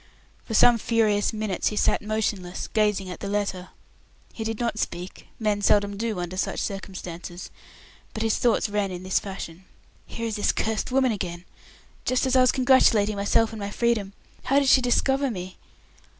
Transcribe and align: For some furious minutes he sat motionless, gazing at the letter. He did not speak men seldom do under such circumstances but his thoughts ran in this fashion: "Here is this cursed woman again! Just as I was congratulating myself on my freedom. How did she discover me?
For 0.45 0.55
some 0.55 0.79
furious 0.79 1.31
minutes 1.31 1.67
he 1.67 1.75
sat 1.75 2.01
motionless, 2.01 2.67
gazing 2.69 3.11
at 3.11 3.19
the 3.19 3.27
letter. 3.29 3.69
He 4.33 4.43
did 4.43 4.59
not 4.59 4.79
speak 4.79 5.27
men 5.39 5.61
seldom 5.61 5.95
do 5.95 6.19
under 6.19 6.37
such 6.37 6.59
circumstances 6.59 7.51
but 8.11 8.23
his 8.23 8.37
thoughts 8.39 8.67
ran 8.67 8.89
in 8.89 9.03
this 9.03 9.19
fashion: 9.19 9.63
"Here 10.07 10.25
is 10.25 10.37
this 10.37 10.53
cursed 10.53 10.91
woman 10.91 11.11
again! 11.11 11.45
Just 12.03 12.25
as 12.25 12.35
I 12.35 12.41
was 12.41 12.51
congratulating 12.51 13.15
myself 13.15 13.53
on 13.53 13.59
my 13.59 13.69
freedom. 13.69 14.13
How 14.45 14.57
did 14.57 14.69
she 14.69 14.81
discover 14.81 15.29
me? 15.29 15.59